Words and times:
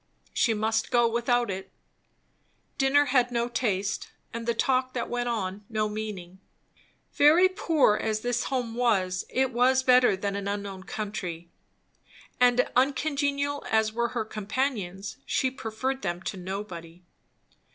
She 0.33 0.55
must 0.55 0.89
go 0.89 1.07
without 1.07 1.51
it. 1.51 1.71
Dinner 2.79 3.05
had 3.13 3.29
no 3.29 3.47
taste, 3.47 4.09
and 4.33 4.47
the 4.47 4.55
talk 4.55 4.93
that 4.93 5.11
went 5.11 5.29
on 5.29 5.63
no 5.69 5.87
meaning. 5.87 6.39
Very 7.13 7.47
poor 7.47 7.97
as 7.97 8.21
this 8.21 8.45
home 8.45 8.73
was, 8.73 9.25
it 9.29 9.51
was 9.53 9.83
better 9.83 10.17
than 10.17 10.35
an 10.35 10.47
unknown 10.47 10.85
country, 10.85 11.51
and 12.39 12.67
uncongenial 12.75 13.63
as 13.69 13.93
were 13.93 14.07
her 14.17 14.25
companions, 14.25 15.17
she 15.23 15.51
preferred 15.51 16.01
them 16.01 16.19
to 16.23 16.35
nobody. 16.35 17.03